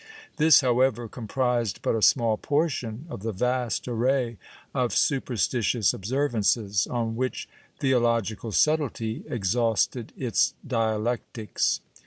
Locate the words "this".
0.37-0.61